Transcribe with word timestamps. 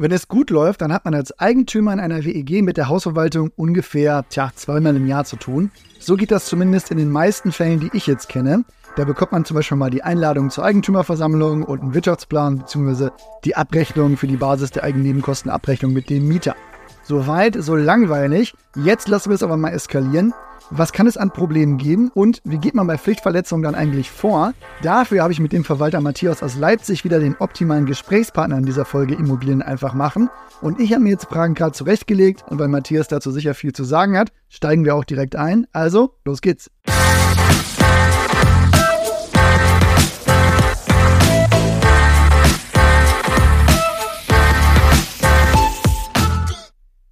Wenn 0.00 0.12
es 0.12 0.28
gut 0.28 0.48
läuft, 0.48 0.80
dann 0.80 0.94
hat 0.94 1.04
man 1.04 1.14
als 1.14 1.38
Eigentümer 1.38 1.92
in 1.92 2.00
einer 2.00 2.24
WEG 2.24 2.62
mit 2.62 2.78
der 2.78 2.88
Hausverwaltung 2.88 3.50
ungefähr 3.54 4.24
tja, 4.30 4.50
zweimal 4.54 4.96
im 4.96 5.06
Jahr 5.06 5.26
zu 5.26 5.36
tun. 5.36 5.70
So 5.98 6.16
geht 6.16 6.30
das 6.30 6.46
zumindest 6.46 6.90
in 6.90 6.96
den 6.96 7.10
meisten 7.10 7.52
Fällen, 7.52 7.80
die 7.80 7.90
ich 7.92 8.06
jetzt 8.06 8.30
kenne. 8.30 8.64
Da 8.96 9.04
bekommt 9.04 9.32
man 9.32 9.44
zum 9.44 9.56
Beispiel 9.56 9.76
mal 9.76 9.90
die 9.90 10.02
Einladung 10.02 10.48
zur 10.48 10.64
Eigentümerversammlung 10.64 11.64
und 11.64 11.82
einen 11.82 11.92
Wirtschaftsplan 11.92 12.60
bzw. 12.60 13.10
die 13.44 13.56
Abrechnung 13.56 14.16
für 14.16 14.26
die 14.26 14.38
Basis 14.38 14.70
der 14.70 14.84
Eigennebenkostenabrechnung 14.84 15.92
mit 15.92 16.08
dem 16.08 16.26
Mieter. 16.26 16.56
Soweit, 17.02 17.62
so 17.62 17.76
langweilig. 17.76 18.54
Jetzt 18.76 19.06
lassen 19.06 19.28
wir 19.28 19.34
es 19.34 19.42
aber 19.42 19.58
mal 19.58 19.74
eskalieren. 19.74 20.32
Was 20.72 20.92
kann 20.92 21.08
es 21.08 21.16
an 21.16 21.32
Problemen 21.32 21.78
geben 21.78 22.12
und 22.14 22.40
wie 22.44 22.58
geht 22.58 22.76
man 22.76 22.86
bei 22.86 22.96
Pflichtverletzungen 22.96 23.64
dann 23.64 23.74
eigentlich 23.74 24.08
vor? 24.08 24.54
Dafür 24.82 25.24
habe 25.24 25.32
ich 25.32 25.40
mit 25.40 25.52
dem 25.52 25.64
Verwalter 25.64 26.00
Matthias 26.00 26.44
aus 26.44 26.54
Leipzig 26.54 27.02
wieder 27.02 27.18
den 27.18 27.34
optimalen 27.40 27.86
Gesprächspartner 27.86 28.58
in 28.58 28.66
dieser 28.66 28.84
Folge 28.84 29.14
Immobilien 29.14 29.62
einfach 29.62 29.94
machen. 29.94 30.30
Und 30.62 30.78
ich 30.78 30.92
habe 30.92 31.02
mir 31.02 31.10
jetzt 31.10 31.24
Fragen 31.24 31.54
gerade 31.54 31.72
zurechtgelegt 31.72 32.44
und 32.48 32.60
weil 32.60 32.68
Matthias 32.68 33.08
dazu 33.08 33.32
sicher 33.32 33.54
viel 33.54 33.72
zu 33.72 33.82
sagen 33.82 34.16
hat, 34.16 34.30
steigen 34.48 34.84
wir 34.84 34.94
auch 34.94 35.04
direkt 35.04 35.34
ein. 35.34 35.66
Also, 35.72 36.14
los 36.24 36.40
geht's. 36.40 36.70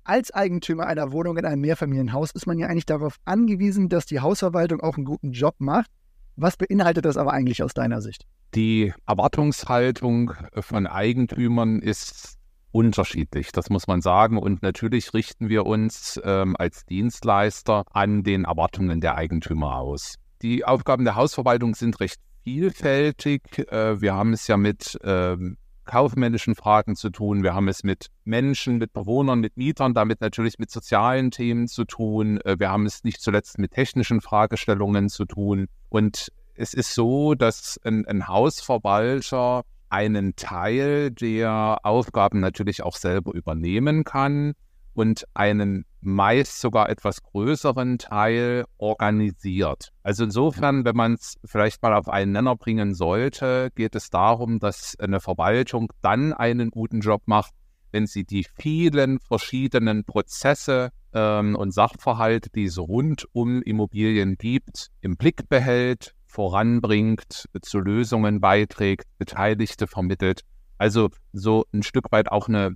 Als 0.09 0.31
Eigentümer 0.31 0.87
einer 0.87 1.13
Wohnung 1.13 1.37
in 1.37 1.45
einem 1.45 1.61
Mehrfamilienhaus 1.61 2.31
ist 2.31 2.47
man 2.47 2.59
ja 2.59 2.67
eigentlich 2.67 2.87
darauf 2.87 3.17
angewiesen, 3.27 3.91
dass 3.91 4.07
die 4.07 4.21
Hausverwaltung 4.21 4.81
auch 4.81 4.97
einen 4.97 5.05
guten 5.05 5.33
Job 5.33 5.57
macht. 5.59 5.91
Was 6.35 6.57
beinhaltet 6.57 7.05
das 7.05 7.19
aber 7.19 7.35
eigentlich 7.35 7.63
aus 7.63 7.75
deiner 7.75 8.01
Sicht? 8.01 8.25
Die 8.55 8.95
Erwartungshaltung 9.07 10.33
von 10.61 10.87
Eigentümern 10.87 11.81
ist 11.81 12.39
unterschiedlich, 12.73 13.53
das 13.53 13.69
muss 13.69 13.87
man 13.87 14.01
sagen. 14.01 14.39
Und 14.39 14.63
natürlich 14.63 15.13
richten 15.13 15.51
wir 15.51 15.67
uns 15.67 16.19
ähm, 16.25 16.57
als 16.59 16.87
Dienstleister 16.87 17.85
an 17.93 18.23
den 18.23 18.47
Erwartungen 18.47 19.03
der 19.03 19.15
Eigentümer 19.15 19.77
aus. 19.77 20.15
Die 20.41 20.65
Aufgaben 20.65 21.05
der 21.05 21.17
Hausverwaltung 21.17 21.75
sind 21.75 22.01
recht 22.01 22.19
vielfältig. 22.45 23.59
Äh, 23.71 24.01
wir 24.01 24.15
haben 24.15 24.33
es 24.33 24.47
ja 24.47 24.57
mit 24.57 24.99
ähm, 25.05 25.59
kaufmännischen 25.89 26.55
Fragen 26.55 26.95
zu 26.95 27.11
tun. 27.11 27.43
Wir 27.43 27.55
haben 27.55 27.67
es 27.67 27.83
mit 27.83 28.07
Menschen, 28.25 28.79
mit 28.79 28.93
Bewohnern, 28.93 29.41
mit 29.41 29.57
Mietern, 29.57 29.95
damit 29.95 30.21
natürlich 30.21 30.61
mit 30.61 30.71
sozialen 30.71 31.33
Themen 31.33 31.67
zu 31.67 31.85
tun. 31.85 32.41
Äh, 32.43 32.57
wir 32.61 32.71
haben 32.71 32.87
es 32.87 33.03
nicht 33.03 33.21
zuletzt 33.21 33.59
mit 33.59 33.73
technischen 33.73 34.21
Fragestellungen 34.21 35.09
zu 35.09 35.25
tun. 35.25 35.67
Und 35.89 36.29
es 36.55 36.75
ist 36.75 36.95
so, 36.95 37.35
dass 37.35 37.81
ein, 37.83 38.07
ein 38.07 38.29
Hausverwalter 38.29 39.65
einen 39.89 40.37
Teil 40.37 41.11
der 41.11 41.79
Aufgaben 41.83 42.41
natürlich 42.41 42.83
auch 42.83 42.97
selber 42.97 43.33
übernehmen 43.33 44.05
kann 44.05 44.55
und 44.99 45.25
einen 45.33 45.85
meist 46.01 46.61
sogar 46.61 46.89
etwas 46.89 47.23
größeren 47.23 47.99
Teil 47.99 48.65
organisiert. 48.79 49.91
Also 50.03 50.25
insofern, 50.25 50.85
wenn 50.85 50.97
man 50.97 51.15
es 51.15 51.37
vielleicht 51.45 51.81
mal 51.83 51.95
auf 51.95 52.09
einen 52.09 52.33
Nenner 52.33 52.57
bringen 52.57 52.95
sollte, 52.95 53.71
geht 53.77 53.95
es 53.95 54.11
darum, 54.11 54.59
dass 54.59 54.97
eine 54.99 55.21
Verwaltung 55.21 55.93
dann 56.03 56.33
einen 56.33 56.71
guten 56.71 57.01
Job 57.01 57.23
macht, 57.27 57.53
wenn 57.93 58.09
sie 58.09 58.25
die 58.25 58.45
vielen 58.59 59.21
verschiedenen 59.21 60.05
Prozesse 60.05 60.91
ähm, 61.13 61.55
und 61.55 61.73
Sachverhalte, 61.73 62.51
die 62.51 62.65
es 62.65 62.77
rund 62.77 63.27
um 63.33 63.63
Immobilien 63.63 64.35
gibt, 64.37 64.89
im 65.01 65.17
Blick 65.17 65.49
behält, 65.49 66.13
voranbringt, 66.27 67.49
zu 67.63 67.79
Lösungen 67.79 68.41
beiträgt, 68.41 69.07
Beteiligte 69.19 69.87
vermittelt. 69.87 70.43
Also 70.77 71.11
so 71.33 71.67
ein 71.73 71.83
Stück 71.85 72.11
weit 72.11 72.33
auch 72.33 72.49
eine, 72.49 72.75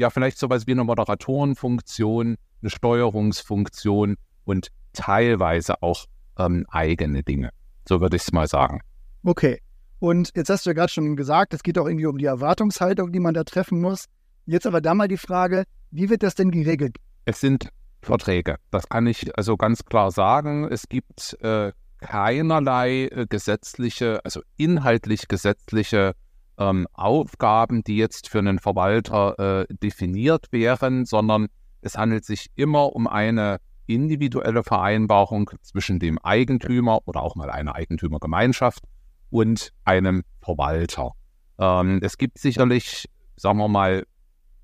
ja, 0.00 0.10
vielleicht 0.10 0.38
sowas 0.38 0.66
wie 0.66 0.72
eine 0.72 0.84
Moderatorenfunktion 0.84 2.36
eine 2.62 2.70
Steuerungsfunktion 2.70 4.16
und 4.44 4.68
teilweise 4.92 5.82
auch 5.82 6.06
ähm, 6.38 6.66
eigene 6.68 7.22
Dinge. 7.22 7.50
So 7.88 8.00
würde 8.00 8.16
ich 8.16 8.22
es 8.22 8.32
mal 8.32 8.46
sagen. 8.46 8.80
Okay. 9.22 9.60
Und 9.98 10.32
jetzt 10.34 10.48
hast 10.48 10.64
du 10.64 10.70
ja 10.70 10.74
gerade 10.74 10.90
schon 10.90 11.14
gesagt, 11.16 11.52
es 11.52 11.62
geht 11.62 11.78
auch 11.78 11.86
irgendwie 11.86 12.06
um 12.06 12.16
die 12.16 12.24
Erwartungshaltung, 12.24 13.12
die 13.12 13.20
man 13.20 13.34
da 13.34 13.44
treffen 13.44 13.80
muss. 13.80 14.06
Jetzt 14.46 14.66
aber 14.66 14.80
da 14.80 14.94
mal 14.94 15.08
die 15.08 15.18
Frage, 15.18 15.64
wie 15.90 16.08
wird 16.08 16.22
das 16.22 16.34
denn 16.34 16.50
geregelt? 16.50 16.96
Es 17.26 17.40
sind 17.40 17.68
Verträge. 18.00 18.56
Das 18.70 18.88
kann 18.88 19.06
ich 19.06 19.36
also 19.36 19.58
ganz 19.58 19.84
klar 19.84 20.10
sagen. 20.10 20.64
Es 20.64 20.88
gibt 20.88 21.36
äh, 21.42 21.72
keinerlei 21.98 23.08
äh, 23.08 23.26
gesetzliche, 23.28 24.24
also 24.24 24.40
inhaltlich 24.56 25.28
gesetzliche 25.28 26.14
ähm, 26.60 26.86
Aufgaben, 26.92 27.82
die 27.82 27.96
jetzt 27.96 28.28
für 28.28 28.38
einen 28.38 28.58
Verwalter 28.58 29.66
äh, 29.68 29.74
definiert 29.82 30.46
wären, 30.52 31.06
sondern 31.06 31.48
es 31.80 31.96
handelt 31.96 32.24
sich 32.24 32.50
immer 32.54 32.94
um 32.94 33.08
eine 33.08 33.58
individuelle 33.86 34.62
Vereinbarung 34.62 35.50
zwischen 35.62 35.98
dem 35.98 36.18
Eigentümer 36.18 37.00
oder 37.06 37.22
auch 37.22 37.34
mal 37.34 37.50
einer 37.50 37.74
Eigentümergemeinschaft 37.74 38.84
und 39.30 39.72
einem 39.84 40.22
Verwalter. 40.42 41.12
Ähm, 41.58 41.98
es 42.02 42.18
gibt 42.18 42.38
sicherlich, 42.38 43.06
sagen 43.36 43.58
wir 43.58 43.68
mal, 43.68 44.04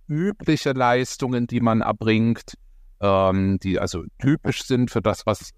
übliche 0.07 0.73
Leistungen, 0.73 1.47
die 1.47 1.61
man 1.61 1.81
erbringt, 1.81 2.55
ähm, 3.01 3.59
die 3.59 3.81
also 3.81 4.05
typisch 4.19 4.65
sind 4.65 4.91
für 4.91 5.01
das, 5.01 5.25
was, 5.27 5.51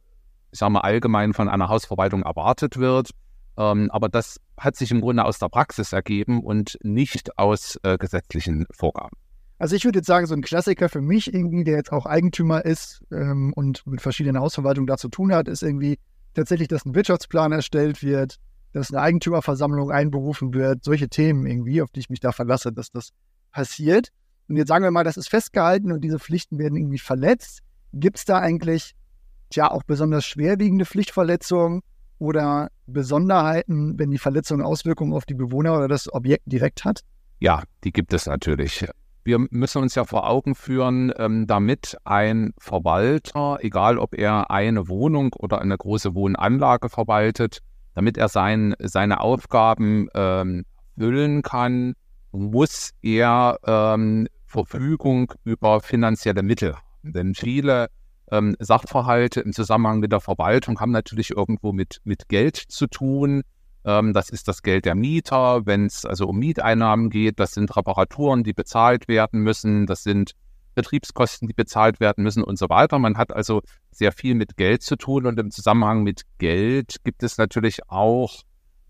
ich 0.52 0.58
sage 0.58 0.72
mal, 0.72 0.80
allgemein 0.80 1.34
von 1.34 1.48
einer 1.48 1.68
Hausverwaltung 1.68 2.22
erwartet 2.22 2.78
wird. 2.78 3.10
Ähm, 3.56 3.90
aber 3.90 4.08
das 4.08 4.40
hat 4.58 4.76
sich 4.76 4.90
im 4.90 5.00
Grunde 5.00 5.24
aus 5.24 5.38
der 5.38 5.48
Praxis 5.48 5.92
ergeben 5.92 6.42
und 6.42 6.78
nicht 6.82 7.38
aus 7.38 7.78
äh, 7.82 7.96
gesetzlichen 7.96 8.66
Vorgaben. 8.70 9.16
Also 9.58 9.74
ich 9.74 9.84
würde 9.84 9.98
jetzt 9.98 10.06
sagen, 10.06 10.26
so 10.26 10.34
ein 10.34 10.42
Klassiker 10.42 10.88
für 10.88 11.00
mich 11.00 11.34
irgendwie, 11.34 11.64
der 11.64 11.76
jetzt 11.76 11.90
auch 11.90 12.06
Eigentümer 12.06 12.64
ist 12.64 13.02
ähm, 13.10 13.52
und 13.54 13.84
mit 13.86 14.00
verschiedenen 14.00 14.40
Hausverwaltungen 14.40 14.86
da 14.86 14.96
zu 14.96 15.08
tun 15.08 15.32
hat, 15.32 15.48
ist 15.48 15.62
irgendwie 15.62 15.98
tatsächlich, 16.34 16.68
dass 16.68 16.84
ein 16.84 16.94
Wirtschaftsplan 16.94 17.50
erstellt 17.50 18.02
wird, 18.02 18.36
dass 18.72 18.92
eine 18.92 19.02
Eigentümerversammlung 19.02 19.90
einberufen 19.90 20.54
wird, 20.54 20.84
solche 20.84 21.08
Themen 21.08 21.46
irgendwie, 21.46 21.82
auf 21.82 21.90
die 21.90 22.00
ich 22.00 22.10
mich 22.10 22.20
da 22.20 22.30
verlasse, 22.30 22.72
dass 22.72 22.90
das 22.90 23.10
passiert. 23.50 24.10
Und 24.48 24.56
jetzt 24.56 24.68
sagen 24.68 24.84
wir 24.84 24.90
mal, 24.92 25.04
das 25.04 25.16
ist 25.16 25.28
festgehalten 25.28 25.90
und 25.90 26.02
diese 26.02 26.20
Pflichten 26.20 26.58
werden 26.58 26.76
irgendwie 26.76 26.98
verletzt. 26.98 27.60
Gibt 27.92 28.18
es 28.18 28.24
da 28.24 28.38
eigentlich 28.38 28.94
ja 29.52 29.70
auch 29.70 29.82
besonders 29.82 30.24
schwerwiegende 30.24 30.84
Pflichtverletzungen 30.84 31.82
oder 32.18 32.68
Besonderheiten, 32.86 33.98
wenn 33.98 34.10
die 34.10 34.18
Verletzung 34.18 34.62
Auswirkungen 34.62 35.12
auf 35.12 35.24
die 35.24 35.34
Bewohner 35.34 35.76
oder 35.76 35.88
das 35.88 36.12
Objekt 36.12 36.44
direkt 36.46 36.84
hat? 36.84 37.00
Ja, 37.40 37.62
die 37.84 37.92
gibt 37.92 38.12
es 38.12 38.26
natürlich 38.26 38.86
wir 39.28 39.46
müssen 39.50 39.82
uns 39.82 39.94
ja 39.94 40.04
vor 40.04 40.26
Augen 40.26 40.54
führen, 40.54 41.12
ähm, 41.18 41.46
damit 41.46 41.98
ein 42.04 42.54
Verwalter, 42.56 43.58
egal 43.60 43.98
ob 43.98 44.14
er 44.14 44.50
eine 44.50 44.88
Wohnung 44.88 45.34
oder 45.34 45.60
eine 45.60 45.76
große 45.76 46.14
Wohnanlage 46.14 46.88
verwaltet, 46.88 47.58
damit 47.94 48.16
er 48.16 48.28
sein, 48.28 48.74
seine 48.78 49.20
Aufgaben 49.20 50.08
ähm, 50.14 50.64
füllen 50.96 51.42
kann, 51.42 51.92
muss 52.32 52.92
er 53.02 53.58
ähm, 53.66 54.28
Verfügung 54.46 55.34
über 55.44 55.82
finanzielle 55.82 56.42
Mittel 56.42 56.76
haben. 56.76 57.12
Denn 57.12 57.34
viele 57.34 57.88
ähm, 58.30 58.56
Sachverhalte 58.58 59.40
im 59.40 59.52
Zusammenhang 59.52 60.00
mit 60.00 60.12
der 60.12 60.20
Verwaltung 60.20 60.80
haben 60.80 60.92
natürlich 60.92 61.30
irgendwo 61.30 61.72
mit, 61.72 62.00
mit 62.04 62.28
Geld 62.28 62.56
zu 62.56 62.86
tun. 62.86 63.42
Ähm, 63.84 64.12
das 64.12 64.30
ist 64.30 64.48
das 64.48 64.62
Geld 64.62 64.84
der 64.84 64.94
Mieter. 64.94 65.66
Wenn 65.66 65.86
es 65.86 66.04
also 66.04 66.26
um 66.26 66.38
Mieteinnahmen 66.38 67.10
geht, 67.10 67.40
das 67.40 67.52
sind 67.52 67.74
Reparaturen, 67.76 68.44
die 68.44 68.52
bezahlt 68.52 69.08
werden 69.08 69.40
müssen. 69.40 69.86
Das 69.86 70.02
sind 70.02 70.32
Betriebskosten, 70.74 71.48
die 71.48 71.54
bezahlt 71.54 71.98
werden 71.98 72.22
müssen 72.22 72.44
und 72.44 72.58
so 72.58 72.68
weiter. 72.68 72.98
Man 72.98 73.16
hat 73.16 73.32
also 73.32 73.62
sehr 73.90 74.12
viel 74.12 74.34
mit 74.34 74.56
Geld 74.56 74.82
zu 74.82 74.96
tun 74.96 75.26
und 75.26 75.38
im 75.38 75.50
Zusammenhang 75.50 76.02
mit 76.02 76.22
Geld 76.38 76.98
gibt 77.04 77.22
es 77.22 77.36
natürlich 77.36 77.80
auch 77.88 78.42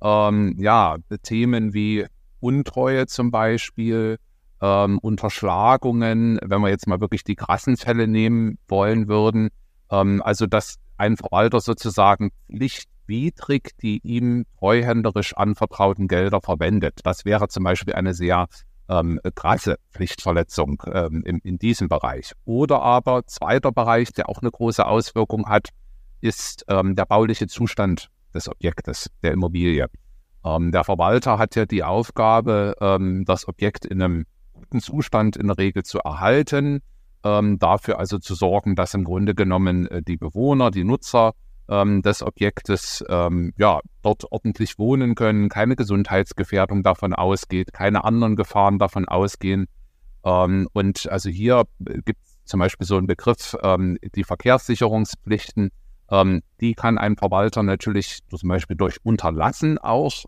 ähm, 0.02 0.54
ja, 0.58 0.96
Themen 1.22 1.72
wie 1.72 2.06
Untreue 2.40 3.06
zum 3.06 3.30
Beispiel, 3.30 4.18
ähm, 4.60 4.98
Unterschlagungen, 4.98 6.38
wenn 6.42 6.60
wir 6.60 6.68
jetzt 6.68 6.86
mal 6.86 7.00
wirklich 7.00 7.24
die 7.24 7.36
krassen 7.36 7.76
Fälle 7.76 8.06
nehmen 8.06 8.58
wollen 8.68 9.08
würden. 9.08 9.50
Ähm, 9.90 10.22
also 10.22 10.46
dass 10.46 10.76
ein 10.96 11.16
Verwalter 11.16 11.60
sozusagen 11.60 12.30
Pflicht 12.50 12.88
widrig 13.06 13.70
die 13.80 14.00
ihm 14.02 14.44
treuhänderisch 14.58 15.34
anvertrauten 15.36 16.08
Gelder 16.08 16.40
verwendet. 16.40 17.00
Das 17.04 17.24
wäre 17.24 17.48
zum 17.48 17.64
Beispiel 17.64 17.94
eine 17.94 18.14
sehr 18.14 18.46
ähm, 18.88 19.20
krasse 19.34 19.78
Pflichtverletzung 19.92 20.82
ähm, 20.92 21.22
in, 21.24 21.38
in 21.38 21.58
diesem 21.58 21.88
Bereich. 21.88 22.32
Oder 22.44 22.82
aber 22.82 23.26
zweiter 23.26 23.72
Bereich, 23.72 24.12
der 24.12 24.28
auch 24.28 24.40
eine 24.40 24.50
große 24.50 24.86
Auswirkung 24.86 25.48
hat, 25.48 25.70
ist 26.20 26.64
ähm, 26.68 26.96
der 26.96 27.06
bauliche 27.06 27.46
Zustand 27.46 28.08
des 28.34 28.48
Objektes, 28.48 29.10
der 29.22 29.32
Immobilie. 29.32 29.86
Ähm, 30.44 30.72
der 30.72 30.84
Verwalter 30.84 31.38
hat 31.38 31.54
ja 31.54 31.66
die 31.66 31.84
Aufgabe, 31.84 32.74
ähm, 32.80 33.24
das 33.24 33.48
Objekt 33.48 33.84
in 33.84 34.02
einem 34.02 34.26
guten 34.68 34.80
Zustand 34.80 35.36
in 35.36 35.46
der 35.46 35.56
Regel 35.56 35.82
zu 35.82 35.98
erhalten, 35.98 36.80
ähm, 37.24 37.58
dafür 37.58 37.98
also 37.98 38.18
zu 38.18 38.34
sorgen, 38.34 38.76
dass 38.76 38.92
im 38.92 39.04
Grunde 39.04 39.34
genommen 39.34 39.86
äh, 39.86 40.02
die 40.02 40.18
Bewohner, 40.18 40.70
die 40.70 40.84
Nutzer 40.84 41.32
ähm, 41.70 42.02
des 42.02 42.22
Objektes 42.22 43.02
ähm, 43.08 43.52
ja, 43.56 43.80
dort 44.02 44.30
ordentlich 44.30 44.78
wohnen 44.78 45.14
können, 45.14 45.48
keine 45.48 45.74
Gesundheitsgefährdung 45.74 46.82
davon 46.82 47.14
ausgeht, 47.14 47.72
keine 47.72 48.04
anderen 48.04 48.36
Gefahren 48.36 48.78
davon 48.78 49.08
ausgehen. 49.08 49.68
Ähm, 50.22 50.68
und 50.74 51.08
also 51.10 51.30
hier 51.30 51.64
gibt 52.04 52.22
es 52.22 52.38
zum 52.44 52.60
Beispiel 52.60 52.86
so 52.86 52.98
einen 52.98 53.06
Begriff, 53.06 53.56
ähm, 53.62 53.96
die 54.14 54.24
Verkehrssicherungspflichten. 54.24 55.70
Ähm, 56.10 56.42
die 56.60 56.74
kann 56.74 56.98
ein 56.98 57.16
Verwalter 57.16 57.62
natürlich 57.62 58.20
zum 58.28 58.48
Beispiel 58.50 58.76
durch 58.76 58.98
Unterlassen 59.02 59.78
auch 59.78 60.24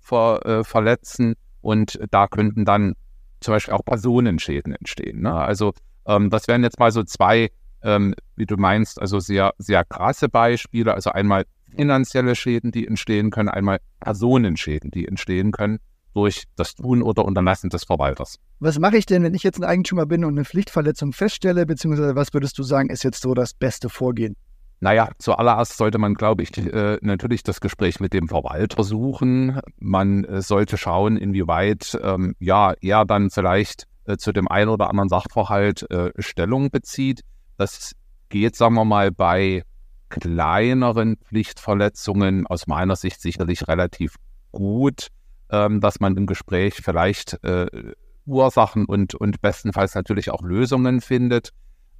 ver, 0.00 0.46
äh, 0.46 0.64
verletzen. 0.64 1.34
Und 1.62 1.98
da 2.10 2.26
könnten 2.26 2.64
dann 2.64 2.94
zum 3.40 3.54
Beispiel 3.54 3.74
auch 3.74 3.84
Personenschäden 3.84 4.74
entstehen. 4.74 5.22
Ne? 5.22 5.32
Also 5.32 5.72
ähm, 6.06 6.30
das 6.30 6.48
wären 6.48 6.62
jetzt 6.62 6.78
mal 6.78 6.92
so 6.92 7.02
zwei, 7.02 7.50
ähm, 7.82 8.14
wie 8.36 8.46
du 8.46 8.56
meinst, 8.56 9.00
also 9.00 9.20
sehr, 9.20 9.52
sehr 9.58 9.84
krasse 9.84 10.28
Beispiele. 10.28 10.94
Also 10.94 11.10
einmal 11.10 11.44
finanzielle 11.76 12.34
Schäden, 12.34 12.72
die 12.72 12.86
entstehen 12.86 13.30
können, 13.30 13.48
einmal 13.48 13.78
Personenschäden, 14.00 14.90
die 14.90 15.06
entstehen 15.06 15.52
können 15.52 15.78
durch 16.14 16.44
das 16.56 16.74
Tun 16.74 17.02
oder 17.02 17.24
Unterlassen 17.24 17.70
des 17.70 17.84
Verwalters. 17.84 18.38
Was 18.58 18.78
mache 18.78 18.96
ich 18.96 19.06
denn, 19.06 19.22
wenn 19.22 19.34
ich 19.34 19.44
jetzt 19.44 19.58
ein 19.58 19.64
Eigentümer 19.64 20.06
bin 20.06 20.24
und 20.24 20.32
eine 20.32 20.44
Pflichtverletzung 20.44 21.12
feststelle, 21.12 21.66
beziehungsweise 21.66 22.16
was 22.16 22.34
würdest 22.34 22.58
du 22.58 22.62
sagen, 22.62 22.90
ist 22.90 23.04
jetzt 23.04 23.22
so 23.22 23.32
das 23.34 23.54
beste 23.54 23.88
Vorgehen? 23.88 24.36
Naja, 24.82 25.10
zuallererst 25.18 25.76
sollte 25.76 25.98
man, 25.98 26.14
glaube 26.14 26.42
ich, 26.42 26.56
äh, 26.56 26.98
natürlich 27.02 27.42
das 27.42 27.60
Gespräch 27.60 28.00
mit 28.00 28.14
dem 28.14 28.28
Verwalter 28.28 28.82
suchen. 28.82 29.60
Man 29.78 30.24
äh, 30.24 30.40
sollte 30.40 30.78
schauen, 30.78 31.18
inwieweit 31.18 31.98
ähm, 32.02 32.34
ja 32.38 32.72
er 32.80 33.04
dann 33.04 33.28
vielleicht 33.28 33.84
äh, 34.06 34.16
zu 34.16 34.32
dem 34.32 34.48
einen 34.48 34.70
oder 34.70 34.88
anderen 34.88 35.10
Sachverhalt 35.10 35.88
äh, 35.90 36.12
Stellung 36.18 36.70
bezieht. 36.70 37.20
Das 37.58 37.92
geht, 38.30 38.56
sagen 38.56 38.74
wir 38.74 38.86
mal, 38.86 39.12
bei 39.12 39.64
kleineren 40.08 41.16
Pflichtverletzungen 41.16 42.46
aus 42.46 42.66
meiner 42.66 42.96
Sicht 42.96 43.20
sicherlich 43.20 43.68
relativ 43.68 44.16
gut, 44.50 45.08
ähm, 45.50 45.82
dass 45.82 46.00
man 46.00 46.16
im 46.16 46.26
Gespräch 46.26 46.76
vielleicht 46.82 47.42
äh, 47.44 47.66
Ursachen 48.24 48.86
und, 48.86 49.14
und 49.14 49.42
bestenfalls 49.42 49.94
natürlich 49.94 50.30
auch 50.30 50.42
Lösungen 50.42 51.02
findet. 51.02 51.50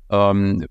Ähm, 0.09 0.65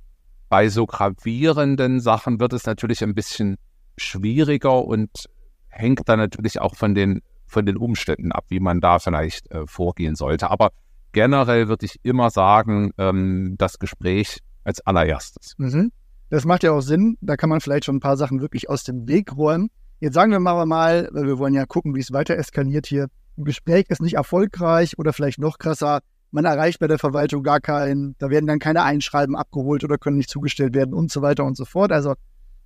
bei 0.49 0.69
so 0.69 0.85
gravierenden 0.85 1.99
Sachen 1.99 2.39
wird 2.39 2.53
es 2.53 2.65
natürlich 2.65 3.03
ein 3.03 3.13
bisschen 3.13 3.57
schwieriger 3.97 4.83
und 4.83 5.29
hängt 5.67 6.09
dann 6.09 6.19
natürlich 6.19 6.59
auch 6.59 6.75
von 6.75 6.95
den, 6.95 7.21
von 7.45 7.65
den 7.65 7.77
Umständen 7.77 8.31
ab, 8.31 8.45
wie 8.49 8.59
man 8.59 8.81
da 8.81 8.99
vielleicht 8.99 9.49
äh, 9.51 9.65
vorgehen 9.67 10.15
sollte. 10.15 10.49
Aber 10.49 10.71
generell 11.11 11.67
würde 11.67 11.85
ich 11.85 11.99
immer 12.03 12.29
sagen, 12.29 12.91
ähm, 12.97 13.55
das 13.57 13.79
Gespräch 13.79 14.39
als 14.63 14.81
allererstes. 14.81 15.53
Mhm. 15.57 15.91
Das 16.29 16.45
macht 16.45 16.63
ja 16.63 16.71
auch 16.71 16.81
Sinn. 16.81 17.17
Da 17.21 17.37
kann 17.37 17.49
man 17.49 17.61
vielleicht 17.61 17.85
schon 17.85 17.97
ein 17.97 18.01
paar 18.01 18.17
Sachen 18.17 18.41
wirklich 18.41 18.69
aus 18.69 18.83
dem 18.83 19.07
Weg 19.07 19.35
räumen. 19.35 19.69
Jetzt 19.99 20.13
sagen 20.13 20.31
wir 20.31 20.39
mal, 20.39 20.65
mal 20.65 21.09
wir 21.11 21.39
wollen 21.39 21.53
ja 21.53 21.65
gucken, 21.65 21.95
wie 21.95 21.99
es 21.99 22.11
weiter 22.11 22.37
eskaliert 22.37 22.85
hier. 22.85 23.07
Ein 23.37 23.45
Gespräch 23.45 23.85
ist 23.89 24.01
nicht 24.01 24.15
erfolgreich 24.15 24.97
oder 24.97 25.13
vielleicht 25.13 25.39
noch 25.39 25.57
krasser. 25.57 26.01
Man 26.31 26.45
erreicht 26.45 26.79
bei 26.79 26.87
der 26.87 26.99
Verwaltung 26.99 27.43
gar 27.43 27.59
keinen, 27.59 28.15
da 28.19 28.29
werden 28.29 28.45
dann 28.45 28.59
keine 28.59 28.83
Einschreiben 28.83 29.35
abgeholt 29.35 29.83
oder 29.83 29.97
können 29.97 30.17
nicht 30.17 30.29
zugestellt 30.29 30.75
werden 30.75 30.93
und 30.93 31.11
so 31.11 31.21
weiter 31.21 31.43
und 31.43 31.57
so 31.57 31.65
fort. 31.65 31.91
Also 31.91 32.13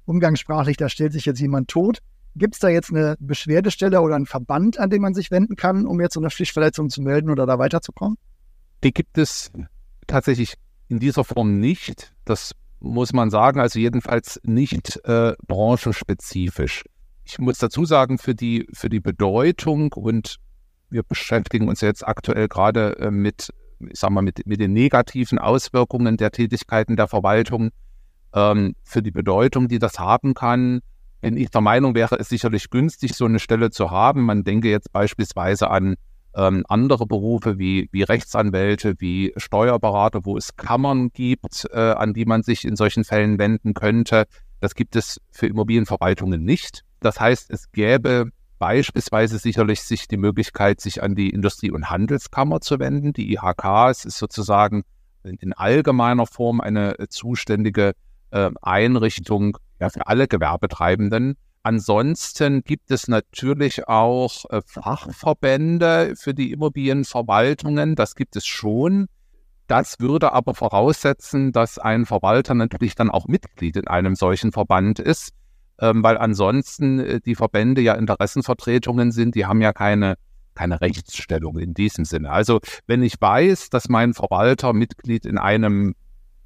umgangssprachlich, 0.05 0.77
da 0.77 0.89
stellt 0.89 1.13
sich 1.13 1.25
jetzt 1.25 1.39
jemand 1.39 1.69
tot. 1.69 1.99
Gibt 2.35 2.55
es 2.55 2.59
da 2.59 2.67
jetzt 2.67 2.89
eine 2.89 3.15
Beschwerdestelle 3.19 4.01
oder 4.01 4.15
einen 4.15 4.25
Verband, 4.25 4.79
an 4.79 4.89
den 4.89 5.01
man 5.01 5.13
sich 5.13 5.29
wenden 5.31 5.55
kann, 5.55 5.85
um 5.85 6.01
jetzt 6.01 6.15
so 6.15 6.19
eine 6.19 6.29
Pflichtverletzung 6.29 6.89
zu 6.89 7.01
melden 7.01 7.29
oder 7.29 7.45
da 7.45 7.59
weiterzukommen? 7.59 8.17
Die 8.83 8.91
gibt 8.91 9.17
es 9.17 9.51
tatsächlich 10.07 10.55
in 10.89 10.99
dieser 10.99 11.23
Form 11.23 11.59
nicht. 11.59 12.13
Das 12.25 12.53
muss 12.79 13.13
man 13.13 13.29
sagen, 13.29 13.59
also 13.59 13.79
jedenfalls 13.79 14.41
nicht 14.43 14.99
äh, 15.05 15.33
branchenspezifisch. 15.47 16.83
Ich 17.23 17.39
muss 17.39 17.57
dazu 17.59 17.85
sagen, 17.85 18.17
für 18.17 18.35
die, 18.35 18.67
für 18.73 18.89
die 18.89 18.99
Bedeutung 18.99 19.93
und 19.93 20.37
wir 20.93 21.03
beschäftigen 21.03 21.67
uns 21.67 21.81
jetzt 21.81 22.07
aktuell 22.07 22.47
gerade 22.47 22.97
äh, 22.99 23.11
mit, 23.11 23.49
ich 23.79 23.99
sag 23.99 24.11
mal, 24.11 24.21
mit, 24.21 24.45
mit 24.47 24.59
den 24.59 24.73
negativen 24.73 25.39
Auswirkungen 25.39 26.17
der 26.17 26.31
Tätigkeiten 26.31 26.95
der 26.95 27.07
Verwaltung. 27.07 27.71
Ähm, 28.33 28.75
für 28.83 29.01
die 29.01 29.11
Bedeutung, 29.11 29.67
die 29.67 29.79
das 29.79 29.99
haben 29.99 30.33
kann, 30.33 30.81
bin 31.21 31.37
ich 31.37 31.49
der 31.49 31.61
Meinung, 31.61 31.95
wäre 31.95 32.17
es 32.19 32.29
sicherlich 32.29 32.69
günstig, 32.69 33.13
so 33.13 33.25
eine 33.25 33.39
Stelle 33.39 33.71
zu 33.71 33.91
haben. 33.91 34.23
Man 34.23 34.43
denke 34.43 34.69
jetzt 34.69 34.91
beispielsweise 34.91 35.69
an 35.69 35.95
ähm, 36.35 36.63
andere 36.67 37.05
Berufe 37.05 37.59
wie, 37.59 37.89
wie 37.91 38.03
Rechtsanwälte, 38.03 38.95
wie 38.99 39.33
Steuerberater, 39.37 40.25
wo 40.25 40.37
es 40.37 40.55
Kammern 40.55 41.11
gibt, 41.13 41.67
äh, 41.71 41.79
an 41.79 42.13
die 42.13 42.25
man 42.25 42.43
sich 42.43 42.65
in 42.65 42.75
solchen 42.75 43.03
Fällen 43.03 43.37
wenden 43.37 43.73
könnte. 43.73 44.25
Das 44.59 44.75
gibt 44.75 44.95
es 44.95 45.21
für 45.31 45.47
Immobilienverwaltungen 45.47 46.43
nicht. 46.43 46.83
Das 46.99 47.19
heißt, 47.19 47.51
es 47.51 47.71
gäbe 47.71 48.29
beispielsweise 48.63 49.39
sicherlich 49.39 49.83
sich 49.83 50.07
die 50.07 50.15
Möglichkeit, 50.15 50.79
sich 50.79 51.03
an 51.03 51.15
die 51.15 51.31
Industrie- 51.31 51.71
und 51.71 51.89
Handelskammer 51.89 52.61
zu 52.61 52.79
wenden. 52.79 53.11
Die 53.11 53.33
IHK 53.33 53.89
ist 53.89 54.17
sozusagen 54.17 54.83
in 55.21 55.51
allgemeiner 55.51 56.25
Form 56.25 56.61
eine 56.61 56.95
zuständige 57.09 57.91
äh, 58.31 58.51
Einrichtung 58.61 59.57
ja, 59.81 59.89
für 59.89 60.07
alle 60.07 60.29
Gewerbetreibenden. 60.29 61.35
Ansonsten 61.63 62.63
gibt 62.63 62.89
es 62.89 63.09
natürlich 63.09 63.89
auch 63.89 64.45
äh, 64.49 64.61
Fachverbände 64.65 66.13
für 66.15 66.33
die 66.33 66.53
Immobilienverwaltungen. 66.53 67.95
Das 67.95 68.15
gibt 68.15 68.37
es 68.37 68.45
schon. 68.45 69.07
Das 69.67 69.99
würde 69.99 70.31
aber 70.31 70.55
voraussetzen, 70.55 71.51
dass 71.51 71.79
ein 71.79 72.05
Verwalter 72.05 72.53
natürlich 72.53 72.95
dann 72.95 73.11
auch 73.11 73.27
Mitglied 73.27 73.75
in 73.75 73.89
einem 73.89 74.15
solchen 74.15 74.53
Verband 74.53 74.99
ist, 74.99 75.33
ähm, 75.79 76.03
weil 76.03 76.17
ansonsten 76.17 76.99
äh, 76.99 77.19
die 77.21 77.35
Verbände 77.35 77.81
ja 77.81 77.93
Interessenvertretungen 77.93 79.11
sind. 79.11 79.35
Die 79.35 79.45
haben 79.45 79.61
ja 79.61 79.73
keine, 79.73 80.15
keine 80.55 80.81
Rechtsstellung 80.81 81.57
in 81.57 81.73
diesem 81.73 82.05
Sinne. 82.05 82.31
Also 82.31 82.59
wenn 82.87 83.03
ich 83.03 83.19
weiß, 83.19 83.69
dass 83.69 83.89
mein 83.89 84.13
Verwalter 84.13 84.73
Mitglied 84.73 85.25
in 85.25 85.37
einem 85.37 85.95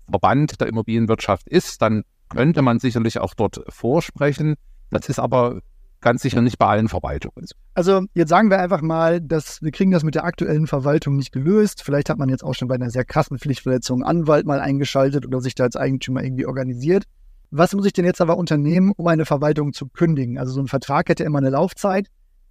Verband 0.09 0.61
der 0.61 0.67
Immobilienwirtschaft 0.67 1.47
ist, 1.47 1.81
dann 1.81 2.03
könnte 2.29 2.61
man 2.61 2.79
sicherlich 2.79 3.19
auch 3.19 3.33
dort 3.33 3.61
vorsprechen. 3.69 4.55
Das 4.89 5.09
ist 5.09 5.19
aber 5.19 5.61
ganz 6.01 6.21
sicher 6.21 6.41
nicht 6.41 6.57
bei 6.57 6.67
allen 6.67 6.87
Verwaltungen. 6.87 7.47
Also 7.73 8.03
jetzt 8.13 8.29
sagen 8.29 8.49
wir 8.49 8.59
einfach 8.59 8.81
mal, 8.81 9.19
dass 9.19 9.61
wir 9.61 9.71
kriegen 9.71 9.91
das 9.91 10.03
mit 10.03 10.15
der 10.15 10.23
aktuellen 10.23 10.67
Verwaltung 10.67 11.15
nicht 11.15 11.31
gelöst. 11.31 11.83
Vielleicht 11.83 12.09
hat 12.09 12.17
man 12.17 12.29
jetzt 12.29 12.43
auch 12.43 12.53
schon 12.53 12.67
bei 12.67 12.75
einer 12.75 12.89
sehr 12.89 13.05
krassen 13.05 13.39
Pflichtverletzung 13.39 14.03
einen 14.03 14.19
Anwalt 14.21 14.45
mal 14.45 14.59
eingeschaltet 14.59 15.25
oder 15.25 15.41
sich 15.41 15.55
da 15.55 15.65
als 15.65 15.75
Eigentümer 15.75 16.23
irgendwie 16.23 16.45
organisiert. 16.45 17.03
Was 17.49 17.73
muss 17.73 17.85
ich 17.85 17.93
denn 17.93 18.05
jetzt 18.05 18.21
aber 18.21 18.37
unternehmen, 18.37 18.91
um 18.95 19.07
eine 19.07 19.25
Verwaltung 19.25 19.73
zu 19.73 19.87
kündigen? 19.87 20.37
Also 20.37 20.53
so 20.53 20.61
ein 20.61 20.67
Vertrag 20.67 21.09
hätte 21.09 21.23
immer 21.23 21.37
eine 21.37 21.49
Laufzeit. 21.49 22.07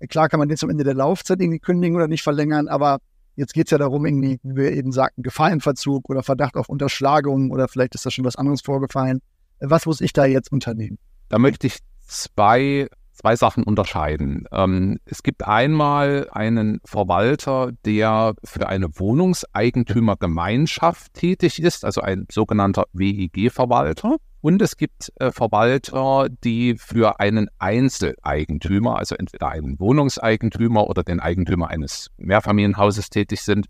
Klar 0.08 0.28
kann 0.28 0.38
man 0.38 0.48
den 0.48 0.56
zum 0.56 0.70
Ende 0.70 0.84
der 0.84 0.94
Laufzeit 0.94 1.40
irgendwie 1.40 1.58
kündigen 1.58 1.96
oder 1.96 2.08
nicht 2.08 2.22
verlängern, 2.22 2.68
aber 2.68 2.98
jetzt 3.34 3.54
geht 3.54 3.66
es 3.66 3.70
ja 3.70 3.78
darum, 3.78 4.04
irgendwie, 4.04 4.38
wie 4.42 4.56
wir 4.56 4.72
eben 4.72 4.92
sagten, 4.92 5.22
Gefallenverzug 5.22 6.08
oder 6.08 6.22
Verdacht 6.22 6.56
auf 6.56 6.68
Unterschlagung 6.68 7.50
oder 7.50 7.68
vielleicht 7.68 7.94
ist 7.94 8.04
da 8.04 8.10
schon 8.10 8.24
was 8.24 8.36
anderes 8.36 8.62
vorgefallen. 8.62 9.20
Was 9.60 9.86
muss 9.86 10.00
ich 10.00 10.12
da 10.12 10.26
jetzt 10.26 10.52
unternehmen? 10.52 10.98
Da 11.28 11.38
möchte 11.38 11.66
ich 11.66 11.78
zwei, 12.06 12.88
zwei 13.16 13.36
Sachen 13.36 13.64
unterscheiden. 13.64 14.46
Ähm, 14.52 14.98
es 15.06 15.22
gibt 15.22 15.46
einmal 15.46 16.28
einen 16.30 16.80
Verwalter, 16.84 17.72
der 17.84 18.34
für 18.44 18.68
eine 18.68 18.98
Wohnungseigentümergemeinschaft 18.98 21.14
tätig 21.14 21.60
ist, 21.60 21.84
also 21.84 22.00
ein 22.02 22.26
sogenannter 22.30 22.84
WEG-Verwalter. 22.92 24.16
Und 24.42 24.60
es 24.62 24.76
gibt 24.76 25.12
äh, 25.16 25.32
Verwalter, 25.32 26.28
die 26.44 26.76
für 26.76 27.18
einen 27.18 27.48
Einzeleigentümer, 27.58 28.96
also 28.98 29.16
entweder 29.16 29.48
einen 29.48 29.80
Wohnungseigentümer 29.80 30.88
oder 30.88 31.02
den 31.02 31.18
Eigentümer 31.18 31.66
eines 31.68 32.12
Mehrfamilienhauses 32.18 33.10
tätig 33.10 33.40
sind. 33.40 33.66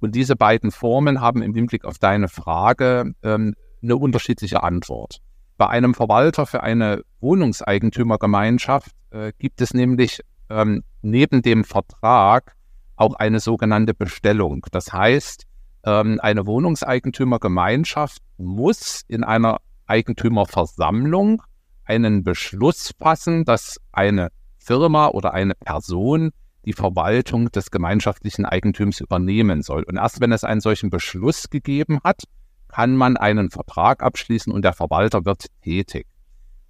Und 0.00 0.14
diese 0.14 0.36
beiden 0.36 0.70
Formen 0.70 1.22
haben 1.22 1.42
im 1.42 1.54
Hinblick 1.54 1.84
auf 1.84 1.98
deine 1.98 2.28
Frage 2.28 3.14
ähm, 3.22 3.54
eine 3.82 3.96
unterschiedliche 3.96 4.62
Antwort. 4.62 5.22
Bei 5.58 5.66
einem 5.68 5.92
Verwalter 5.92 6.46
für 6.46 6.62
eine 6.62 7.02
Wohnungseigentümergemeinschaft 7.20 8.92
äh, 9.10 9.32
gibt 9.38 9.60
es 9.60 9.74
nämlich 9.74 10.20
ähm, 10.48 10.84
neben 11.02 11.42
dem 11.42 11.64
Vertrag 11.64 12.54
auch 12.94 13.14
eine 13.14 13.40
sogenannte 13.40 13.92
Bestellung. 13.92 14.64
Das 14.70 14.92
heißt, 14.92 15.46
ähm, 15.84 16.20
eine 16.22 16.46
Wohnungseigentümergemeinschaft 16.46 18.22
muss 18.36 19.02
in 19.08 19.24
einer 19.24 19.58
Eigentümerversammlung 19.86 21.42
einen 21.84 22.22
Beschluss 22.22 22.92
fassen, 22.96 23.44
dass 23.44 23.80
eine 23.90 24.28
Firma 24.58 25.08
oder 25.08 25.34
eine 25.34 25.56
Person 25.56 26.30
die 26.66 26.72
Verwaltung 26.72 27.50
des 27.50 27.72
gemeinschaftlichen 27.72 28.44
Eigentums 28.44 29.00
übernehmen 29.00 29.62
soll. 29.62 29.82
Und 29.82 29.96
erst 29.96 30.20
wenn 30.20 30.30
es 30.30 30.44
einen 30.44 30.60
solchen 30.60 30.90
Beschluss 30.90 31.50
gegeben 31.50 31.98
hat, 32.04 32.22
kann 32.68 32.96
man 32.96 33.16
einen 33.16 33.50
Vertrag 33.50 34.02
abschließen 34.02 34.52
und 34.52 34.62
der 34.62 34.72
Verwalter 34.72 35.24
wird 35.24 35.46
tätig. 35.62 36.06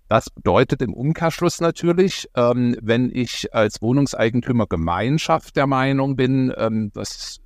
Das 0.08 0.30
bedeutet 0.30 0.80
im 0.80 0.94
Umkehrschluss 0.94 1.60
natürlich, 1.60 2.28
ähm, 2.34 2.76
wenn 2.80 3.10
ich 3.14 3.54
als 3.54 3.82
Wohnungseigentümer 3.82 4.66
Gemeinschaft 4.66 5.56
der 5.56 5.66
Meinung 5.66 6.16
bin, 6.16 6.52
ähm, 6.56 6.90
das 6.94 7.40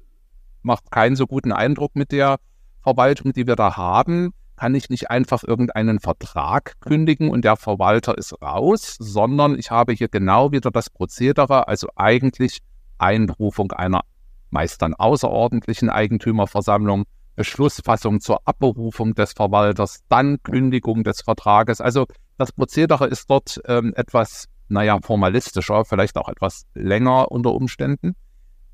macht 0.62 0.90
keinen 0.92 1.16
so 1.16 1.26
guten 1.26 1.50
Eindruck 1.50 1.96
mit 1.96 2.12
der 2.12 2.38
Verwaltung, 2.82 3.32
die 3.32 3.48
wir 3.48 3.56
da 3.56 3.76
haben, 3.76 4.32
kann 4.56 4.76
ich 4.76 4.90
nicht 4.90 5.10
einfach 5.10 5.42
irgendeinen 5.42 5.98
Vertrag 5.98 6.74
kündigen 6.80 7.30
und 7.30 7.44
der 7.44 7.56
Verwalter 7.56 8.16
ist 8.16 8.40
raus, 8.40 8.96
sondern 9.00 9.58
ich 9.58 9.72
habe 9.72 9.92
hier 9.92 10.08
genau 10.08 10.52
wieder 10.52 10.70
das 10.70 10.88
Prozedere, 10.88 11.66
also 11.66 11.88
eigentlich 11.96 12.60
Einberufung 12.98 13.72
einer 13.72 14.02
meist 14.50 14.82
dann 14.82 14.94
außerordentlichen 14.94 15.90
Eigentümerversammlung, 15.90 17.04
Beschlussfassung 17.34 18.20
zur 18.20 18.46
Abberufung 18.46 19.14
des 19.14 19.32
Verwalters, 19.32 20.00
dann 20.08 20.42
Kündigung 20.42 21.04
des 21.04 21.22
Vertrages. 21.22 21.80
Also 21.80 22.06
das 22.38 22.52
Prozedere 22.52 23.06
ist 23.06 23.30
dort 23.30 23.60
ähm, 23.66 23.92
etwas, 23.96 24.48
naja, 24.68 24.98
formalistischer, 25.02 25.84
vielleicht 25.84 26.16
auch 26.16 26.28
etwas 26.28 26.64
länger 26.74 27.30
unter 27.30 27.52
Umständen. 27.52 28.14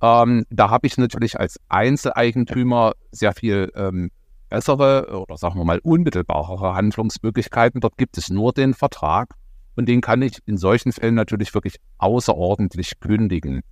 Ähm, 0.00 0.45
da 0.50 0.71
habe 0.71 0.87
ich 0.87 0.97
natürlich 0.97 1.38
als 1.38 1.59
Einzeleigentümer 1.69 2.93
sehr 3.11 3.33
viel 3.33 3.73
ähm, 3.75 4.11
bessere 4.49 5.21
oder 5.21 5.37
sagen 5.37 5.57
wir 5.57 5.65
mal 5.65 5.81
unmittelbarere 5.83 6.75
Handlungsmöglichkeiten. 6.75 7.81
Dort 7.81 7.97
gibt 7.97 8.17
es 8.19 8.31
nur 8.31 8.53
den 8.53 8.75
Vertrag 8.75 9.35
und 9.77 9.87
den 9.87 10.00
kann 10.00 10.23
ich 10.23 10.38
in 10.47 10.57
solchen 10.57 10.93
Fällen 10.93 11.15
natürlich 11.15 11.55
wirklich 11.55 11.77
außerordentlich 11.99 13.00
kündigen. 13.00 13.62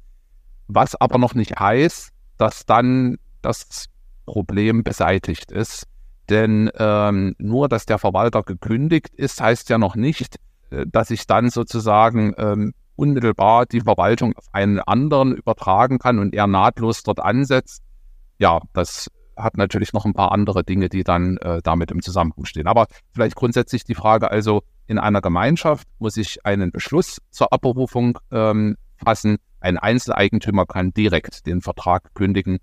Was 0.69 0.95
aber 0.95 1.19
noch 1.19 1.35
nicht 1.35 1.59
heißt, 1.59 2.11
dass 2.38 2.66
dann 2.66 3.19
das 3.40 3.87
Problem 4.26 4.85
beseitigt 4.85 5.50
ist. 5.50 5.87
Denn 6.28 6.71
ähm, 6.76 7.35
nur, 7.38 7.68
dass 7.68 7.87
der 7.87 7.99
Verwalter 7.99 8.42
gekündigt 8.42 9.14
ist, 9.14 9.40
heißt 9.40 9.71
ja 9.71 9.78
noch 9.78 9.95
nicht, 9.95 10.37
äh, 10.71 10.85
dass 10.87 11.11
ich 11.11 11.26
dann 11.26 11.50
sozusagen 11.50 12.35
ähm, 12.37 12.75
unmittelbar 12.97 13.66
die 13.66 13.80
Verwaltung 13.80 14.35
auf 14.37 14.47
einen 14.52 14.80
anderen 14.80 15.37
übertragen 15.37 15.99
kann 15.99 16.18
und 16.18 16.35
er 16.35 16.47
nahtlos 16.47 17.02
dort 17.02 17.21
ansetzt. 17.21 17.83
Ja, 18.38 18.61
das 18.73 19.09
hat 19.37 19.56
natürlich 19.56 19.92
noch 19.92 20.06
ein 20.06 20.14
paar 20.14 20.33
andere 20.33 20.64
Dinge, 20.64 20.88
die 20.88 21.04
dann 21.04 21.37
äh, 21.38 21.61
damit 21.62 21.90
im 21.90 22.02
Zusammenhang 22.02 22.47
stehen. 22.47 22.66
Aber 22.66 22.87
vielleicht 23.12 23.37
grundsätzlich 23.37 23.85
die 23.85 23.95
Frage 23.95 24.30
also, 24.30 24.62
in 24.87 24.99
einer 24.99 25.21
Gemeinschaft 25.21 25.87
muss 25.99 26.16
ich 26.16 26.45
einen 26.47 26.71
Beschluss 26.71 27.18
zur 27.30 27.52
Abberufung 27.52 28.18
ähm, 28.30 28.76
fassen. 28.97 29.37
Ein 29.61 29.78
Einzeleigentümer 29.78 30.64
kann 30.64 30.92
direkt 30.92 31.47
den 31.47 31.61
Vertrag 31.61 32.14
kündigen. 32.14 32.59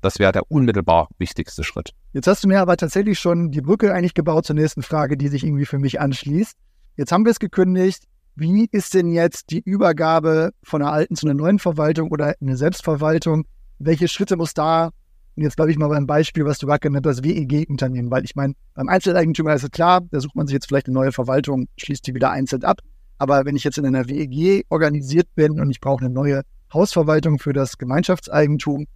Das 0.00 0.18
wäre 0.18 0.32
der 0.32 0.50
unmittelbar 0.50 1.08
wichtigste 1.18 1.64
Schritt. 1.64 1.90
Jetzt 2.12 2.26
hast 2.26 2.44
du 2.44 2.48
mir 2.48 2.60
aber 2.60 2.76
tatsächlich 2.76 3.18
schon 3.18 3.50
die 3.50 3.60
Brücke 3.60 3.92
eigentlich 3.92 4.14
gebaut 4.14 4.46
zur 4.46 4.54
nächsten 4.54 4.82
Frage, 4.82 5.16
die 5.16 5.28
sich 5.28 5.44
irgendwie 5.44 5.66
für 5.66 5.78
mich 5.78 6.00
anschließt. 6.00 6.56
Jetzt 6.96 7.12
haben 7.12 7.24
wir 7.24 7.32
es 7.32 7.38
gekündigt. 7.38 8.04
Wie 8.34 8.68
ist 8.70 8.94
denn 8.94 9.10
jetzt 9.10 9.50
die 9.50 9.60
Übergabe 9.60 10.52
von 10.62 10.82
einer 10.82 10.92
alten 10.92 11.16
zu 11.16 11.26
einer 11.26 11.34
neuen 11.34 11.58
Verwaltung 11.58 12.10
oder 12.10 12.34
eine 12.40 12.56
Selbstverwaltung? 12.56 13.46
Welche 13.78 14.08
Schritte 14.08 14.36
muss 14.36 14.54
da, 14.54 14.90
und 15.36 15.42
jetzt 15.42 15.56
bleibe 15.56 15.70
ich 15.70 15.76
mal 15.76 15.88
beim 15.88 16.06
Beispiel, 16.06 16.46
was 16.46 16.58
du 16.58 16.66
gerade 16.66 16.80
genannt 16.80 17.06
hast, 17.06 17.22
WEG-Unternehmen, 17.22 18.10
weil 18.10 18.24
ich 18.24 18.34
meine, 18.36 18.54
beim 18.72 18.88
Einzeleigentümer 18.88 19.54
ist 19.54 19.64
es 19.64 19.70
klar, 19.70 20.00
da 20.10 20.20
sucht 20.20 20.34
man 20.34 20.46
sich 20.46 20.54
jetzt 20.54 20.66
vielleicht 20.66 20.86
eine 20.86 20.94
neue 20.94 21.12
Verwaltung, 21.12 21.68
schließt 21.76 22.06
die 22.06 22.14
wieder 22.14 22.30
einzeln 22.30 22.64
ab. 22.64 22.80
Aber 23.18 23.44
wenn 23.44 23.54
ich 23.54 23.64
jetzt 23.64 23.76
in 23.76 23.84
einer 23.84 24.08
WEG 24.08 24.64
organisiert 24.70 25.28
bin 25.34 25.60
und 25.60 25.70
ich 25.70 25.80
brauche 25.80 26.04
eine 26.04 26.12
neue 26.12 26.42
Hausverwaltung 26.72 27.38
für 27.38 27.52
das 27.52 27.76
Gemeinschaftseigentum, 27.76 28.86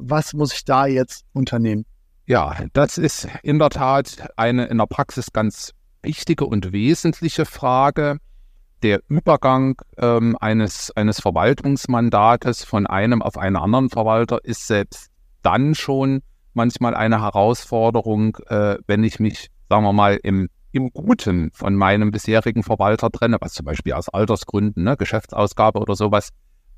was 0.00 0.34
muss 0.34 0.52
ich 0.52 0.64
da 0.64 0.86
jetzt 0.86 1.24
unternehmen? 1.32 1.84
Ja, 2.26 2.56
das 2.72 2.98
ist 2.98 3.28
in 3.42 3.58
der 3.58 3.70
Tat 3.70 4.28
eine 4.36 4.66
in 4.66 4.78
der 4.78 4.86
Praxis 4.86 5.32
ganz 5.32 5.72
wichtige 6.02 6.44
und 6.44 6.72
wesentliche 6.72 7.46
Frage 7.46 8.18
der 8.82 9.00
Übergang 9.08 9.80
ähm, 9.96 10.36
eines, 10.40 10.92
eines 10.94 11.20
Verwaltungsmandates 11.20 12.64
von 12.64 12.86
einem 12.86 13.22
auf 13.22 13.36
einen 13.36 13.56
anderen 13.56 13.90
Verwalter 13.90 14.44
ist 14.44 14.66
selbst 14.66 15.10
dann 15.42 15.74
schon 15.74 16.22
manchmal 16.54 16.94
eine 16.94 17.22
Herausforderung, 17.22 18.36
äh, 18.48 18.76
wenn 18.86 19.04
ich 19.04 19.20
mich, 19.20 19.48
sagen 19.68 19.84
wir 19.84 19.92
mal, 19.92 20.18
im, 20.22 20.48
im 20.72 20.90
Guten 20.90 21.50
von 21.52 21.74
meinem 21.74 22.10
bisherigen 22.10 22.62
Verwalter 22.62 23.10
trenne, 23.10 23.38
was 23.40 23.54
zum 23.54 23.66
Beispiel 23.66 23.94
aus 23.94 24.08
Altersgründen, 24.08 24.84
ne, 24.84 24.96
Geschäftsausgabe 24.96 25.80
oder 25.80 25.96
sowas 25.96 26.30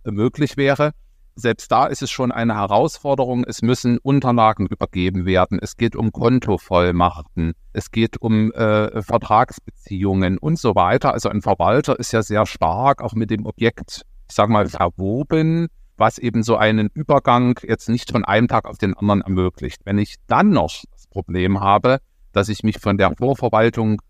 äh, 0.05 0.11
möglich 0.11 0.57
wäre 0.57 0.93
selbst 1.41 1.73
da 1.73 1.87
ist 1.87 2.03
es 2.03 2.11
schon 2.11 2.31
eine 2.31 2.55
Herausforderung. 2.55 3.45
Es 3.45 3.63
müssen 3.63 3.99
Unterlagen 3.99 4.67
übergeben 4.67 5.27
werden. 5.27 5.59
Es 5.61 5.77
geht 5.77 5.97
um 5.97 6.13
Kontovollmachten. 6.13 7.55
Es 7.73 7.91
geht 7.91 8.21
um 8.21 8.53
äh, 8.53 9.03
Vertragsbeziehungen 9.03 10.39
und 10.39 10.59
so 10.59 10.75
weiter. 10.75 11.13
Also 11.13 11.29
ein 11.29 11.43
Verwalter 11.43 11.99
ist 11.99 12.13
ja 12.13 12.23
sehr 12.23 12.47
stark 12.47 13.03
auch 13.03 13.15
mit 13.15 13.31
dem 13.31 13.47
Objekt, 13.47 14.03
ich 14.29 14.35
sage 14.35 14.53
mal, 14.53 14.67
verwoben, 14.69 15.69
was 15.97 16.19
eben 16.19 16.43
so 16.43 16.57
einen 16.57 16.89
Übergang 16.95 17.59
jetzt 17.63 17.89
nicht 17.89 18.11
von 18.11 18.25
einem 18.25 18.49
Tag 18.49 18.67
auf 18.67 18.79
den 18.79 18.95
anderen 18.95 19.21
ermöglicht. 19.21 19.83
Wenn 19.85 19.99
ich 19.99 20.17
dann 20.27 20.51
noch 20.51 20.83
das 20.93 21.07
Problem 21.09 21.61
habe, 21.61 21.99
dass 22.33 22.49
ich 22.49 22.63
mich 22.63 22.79
von 22.79 22.97
der 22.97 23.15
Vorverwaltung 23.17 24.01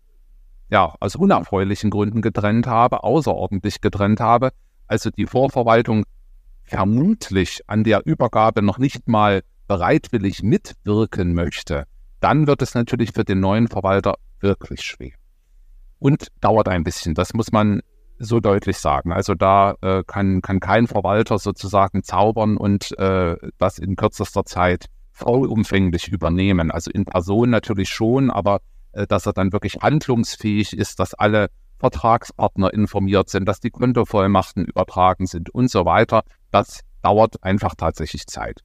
ja 0.69 0.95
aus 0.99 1.15
unerfreulichen 1.15 1.89
Gründen 1.89 2.21
getrennt 2.21 2.67
habe, 2.67 3.03
außerordentlich 3.03 3.81
getrennt 3.81 4.19
habe, 4.19 4.51
also 4.87 5.09
die 5.09 5.25
Vorverwaltung 5.25 6.05
vermutlich 6.71 7.61
an 7.67 7.83
der 7.83 8.05
Übergabe 8.05 8.61
noch 8.61 8.77
nicht 8.77 9.09
mal 9.09 9.41
bereitwillig 9.67 10.41
mitwirken 10.41 11.33
möchte, 11.33 11.83
dann 12.21 12.47
wird 12.47 12.61
es 12.61 12.75
natürlich 12.75 13.11
für 13.11 13.25
den 13.25 13.41
neuen 13.41 13.67
Verwalter 13.67 14.15
wirklich 14.39 14.81
schwer. 14.81 15.11
Und 15.99 16.27
dauert 16.39 16.69
ein 16.69 16.85
bisschen, 16.85 17.13
das 17.13 17.33
muss 17.33 17.51
man 17.51 17.81
so 18.19 18.39
deutlich 18.39 18.77
sagen. 18.77 19.11
Also 19.11 19.35
da 19.35 19.75
äh, 19.81 20.03
kann, 20.07 20.41
kann 20.41 20.61
kein 20.61 20.87
Verwalter 20.87 21.39
sozusagen 21.39 22.03
zaubern 22.03 22.55
und 22.55 22.97
äh, 22.97 23.35
das 23.57 23.77
in 23.77 23.97
kürzester 23.97 24.45
Zeit 24.45 24.85
vollumfänglich 25.11 26.07
übernehmen. 26.07 26.71
Also 26.71 26.89
in 26.89 27.03
Person 27.03 27.49
natürlich 27.49 27.89
schon, 27.89 28.31
aber 28.31 28.61
äh, 28.93 29.05
dass 29.07 29.25
er 29.25 29.33
dann 29.33 29.51
wirklich 29.51 29.79
handlungsfähig 29.81 30.71
ist, 30.77 30.99
dass 31.01 31.13
alle 31.15 31.49
Vertragspartner 31.79 32.73
informiert 32.73 33.29
sind, 33.29 33.45
dass 33.45 33.59
die 33.59 33.71
Kontovollmachten 33.71 34.63
übertragen 34.65 35.25
sind 35.25 35.49
und 35.49 35.69
so 35.69 35.83
weiter. 35.85 36.23
Das 36.51 36.81
dauert 37.01 37.43
einfach 37.43 37.75
tatsächlich 37.75 38.27
Zeit. 38.27 38.61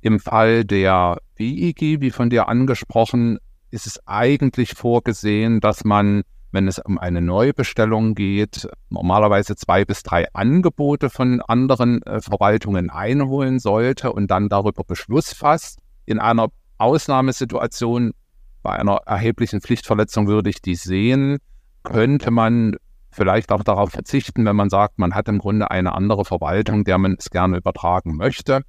Im 0.00 0.20
Fall 0.20 0.64
der 0.64 1.18
WEG, 1.36 2.00
wie 2.00 2.10
von 2.10 2.30
dir 2.30 2.48
angesprochen, 2.48 3.38
ist 3.70 3.86
es 3.86 4.00
eigentlich 4.06 4.74
vorgesehen, 4.74 5.60
dass 5.60 5.84
man, 5.84 6.22
wenn 6.52 6.68
es 6.68 6.78
um 6.78 6.98
eine 6.98 7.20
Neubestellung 7.20 8.14
geht, 8.14 8.68
normalerweise 8.88 9.56
zwei 9.56 9.84
bis 9.84 10.02
drei 10.02 10.26
Angebote 10.32 11.10
von 11.10 11.42
anderen 11.42 12.02
äh, 12.02 12.20
Verwaltungen 12.20 12.90
einholen 12.90 13.58
sollte 13.58 14.12
und 14.12 14.30
dann 14.30 14.48
darüber 14.48 14.84
Beschluss 14.84 15.32
fasst. 15.32 15.80
In 16.06 16.18
einer 16.18 16.48
Ausnahmesituation, 16.78 18.12
bei 18.62 18.72
einer 18.72 19.00
erheblichen 19.04 19.60
Pflichtverletzung 19.60 20.26
würde 20.26 20.50
ich 20.50 20.62
die 20.62 20.76
sehen, 20.76 21.38
könnte 21.82 22.30
man 22.30 22.76
vielleicht 23.18 23.52
auch 23.52 23.64
darauf 23.64 23.90
verzichten, 23.90 24.46
wenn 24.46 24.56
man 24.56 24.70
sagt, 24.70 24.98
man 24.98 25.14
hat 25.14 25.28
im 25.28 25.38
Grunde 25.38 25.70
eine 25.70 25.94
andere 25.94 26.24
Verwaltung, 26.24 26.84
der 26.84 26.96
man 26.98 27.16
es 27.18 27.30
gerne 27.30 27.58
übertragen 27.58 28.16
möchte. 28.16 28.62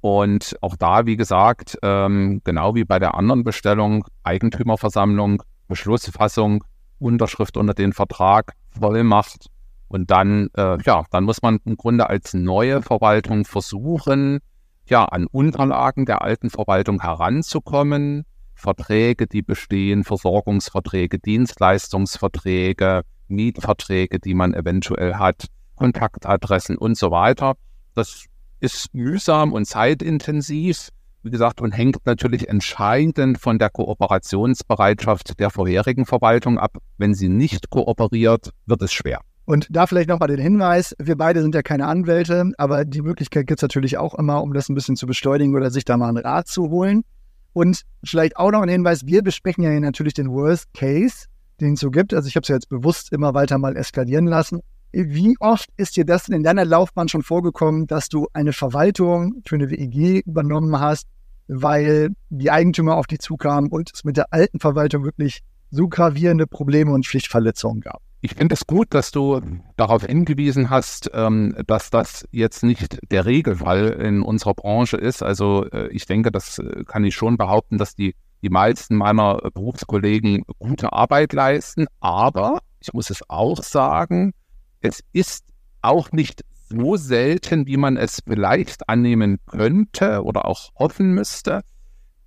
Und 0.00 0.56
auch 0.60 0.76
da, 0.76 1.06
wie 1.06 1.16
gesagt, 1.16 1.78
ähm, 1.82 2.42
genau 2.44 2.74
wie 2.74 2.84
bei 2.84 2.98
der 2.98 3.14
anderen 3.14 3.42
Bestellung, 3.42 4.04
Eigentümerversammlung, 4.22 5.42
Beschlussfassung, 5.66 6.62
Unterschrift 6.98 7.56
unter 7.56 7.74
den 7.74 7.92
Vertrag, 7.92 8.52
Vollmacht. 8.70 9.46
Und 9.88 10.10
dann, 10.10 10.48
äh, 10.56 10.78
ja, 10.84 11.04
dann 11.10 11.24
muss 11.24 11.42
man 11.42 11.58
im 11.64 11.76
Grunde 11.76 12.08
als 12.08 12.34
neue 12.34 12.82
Verwaltung 12.82 13.44
versuchen, 13.44 14.40
ja, 14.88 15.04
an 15.04 15.26
Unterlagen 15.26 16.04
der 16.04 16.22
alten 16.22 16.50
Verwaltung 16.50 17.00
heranzukommen, 17.00 18.24
Verträge, 18.54 19.26
die 19.26 19.42
bestehen, 19.42 20.04
Versorgungsverträge, 20.04 21.18
Dienstleistungsverträge, 21.18 23.02
Mietverträge, 23.28 24.18
die 24.18 24.34
man 24.34 24.54
eventuell 24.54 25.14
hat, 25.14 25.46
Kontaktadressen 25.76 26.76
und 26.76 26.96
so 26.96 27.10
weiter. 27.10 27.54
Das 27.94 28.24
ist 28.60 28.94
mühsam 28.94 29.52
und 29.52 29.66
zeitintensiv, 29.66 30.88
wie 31.22 31.30
gesagt, 31.30 31.60
und 31.60 31.72
hängt 31.72 32.04
natürlich 32.06 32.48
entscheidend 32.48 33.38
von 33.38 33.58
der 33.58 33.70
Kooperationsbereitschaft 33.70 35.38
der 35.38 35.50
vorherigen 35.50 36.06
Verwaltung 36.06 36.58
ab. 36.58 36.78
Wenn 36.98 37.14
sie 37.14 37.28
nicht 37.28 37.70
kooperiert, 37.70 38.50
wird 38.66 38.82
es 38.82 38.92
schwer. 38.92 39.20
Und 39.44 39.68
da 39.70 39.86
vielleicht 39.86 40.08
nochmal 40.08 40.28
den 40.28 40.40
Hinweis, 40.40 40.96
wir 40.98 41.16
beide 41.16 41.40
sind 41.40 41.54
ja 41.54 41.62
keine 41.62 41.86
Anwälte, 41.86 42.50
aber 42.58 42.84
die 42.84 43.00
Möglichkeit 43.00 43.46
gibt 43.46 43.60
es 43.60 43.62
natürlich 43.62 43.96
auch 43.96 44.14
immer, 44.14 44.42
um 44.42 44.52
das 44.52 44.68
ein 44.68 44.74
bisschen 44.74 44.96
zu 44.96 45.06
beschleunigen 45.06 45.54
oder 45.54 45.70
sich 45.70 45.84
da 45.84 45.96
mal 45.96 46.08
einen 46.08 46.18
Rat 46.18 46.48
zu 46.48 46.68
holen. 46.68 47.04
Und 47.52 47.82
vielleicht 48.04 48.36
auch 48.36 48.50
noch 48.50 48.62
ein 48.62 48.68
Hinweis, 48.68 49.06
wir 49.06 49.22
besprechen 49.22 49.62
ja 49.62 49.70
hier 49.70 49.80
natürlich 49.80 50.14
den 50.14 50.30
Worst 50.30 50.74
Case, 50.74 51.26
den 51.60 51.74
es 51.74 51.80
so 51.80 51.90
gibt. 51.90 52.14
Also 52.14 52.28
ich 52.28 52.36
habe 52.36 52.42
es 52.42 52.48
ja 52.48 52.56
jetzt 52.56 52.68
bewusst 52.68 53.12
immer 53.12 53.34
weiter 53.34 53.58
mal 53.58 53.76
eskalieren 53.76 54.26
lassen. 54.26 54.60
Wie 54.92 55.36
oft 55.40 55.68
ist 55.76 55.96
dir 55.96 56.04
das 56.04 56.28
in 56.28 56.42
deiner 56.42 56.64
Laufbahn 56.64 57.08
schon 57.08 57.22
vorgekommen, 57.22 57.86
dass 57.86 58.08
du 58.08 58.28
eine 58.32 58.52
Verwaltung 58.52 59.42
für 59.44 59.56
eine 59.56 59.70
WEG 59.70 60.26
übernommen 60.26 60.78
hast, 60.80 61.06
weil 61.48 62.10
die 62.30 62.50
Eigentümer 62.50 62.96
auf 62.96 63.06
dich 63.06 63.20
zukamen 63.20 63.70
und 63.70 63.90
es 63.92 64.04
mit 64.04 64.16
der 64.16 64.32
alten 64.32 64.58
Verwaltung 64.58 65.04
wirklich 65.04 65.40
so 65.70 65.88
gravierende 65.88 66.46
Probleme 66.46 66.92
und 66.92 67.06
Pflichtverletzungen 67.06 67.80
gab? 67.80 68.00
Ich 68.22 68.34
finde 68.34 68.54
es 68.54 68.66
gut, 68.66 68.88
dass 68.94 69.10
du 69.10 69.40
darauf 69.76 70.04
hingewiesen 70.04 70.70
hast, 70.70 71.10
ähm, 71.12 71.54
dass 71.66 71.90
das 71.90 72.26
jetzt 72.32 72.62
nicht 72.64 72.98
der 73.10 73.26
Regelfall 73.26 73.88
in 73.88 74.22
unserer 74.22 74.54
Branche 74.54 74.96
ist. 74.96 75.22
Also 75.22 75.64
äh, 75.70 75.88
ich 75.88 76.06
denke, 76.06 76.32
das 76.32 76.58
äh, 76.58 76.84
kann 76.84 77.04
ich 77.04 77.14
schon 77.14 77.36
behaupten, 77.36 77.78
dass 77.78 77.94
die, 77.94 78.14
die 78.42 78.50
meisten 78.50 78.96
meiner 78.96 79.38
Berufskollegen 79.54 80.42
gute 80.58 80.92
Arbeit 80.92 81.32
leisten. 81.32 81.86
Aber 82.00 82.60
ich 82.80 82.92
muss 82.92 83.10
es 83.10 83.28
auch 83.28 83.62
sagen, 83.62 84.32
es 84.80 85.02
ist 85.12 85.44
auch 85.82 86.12
nicht 86.12 86.44
so 86.68 86.96
selten, 86.96 87.66
wie 87.66 87.76
man 87.76 87.96
es 87.96 88.22
vielleicht 88.26 88.88
annehmen 88.88 89.38
könnte 89.46 90.22
oder 90.24 90.46
auch 90.46 90.70
hoffen 90.78 91.14
müsste. 91.14 91.62